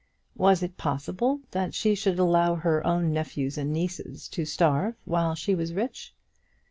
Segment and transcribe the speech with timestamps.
[0.35, 5.35] Was it possible that she should allow her own nephews and nieces to starve while
[5.35, 6.15] she was rich?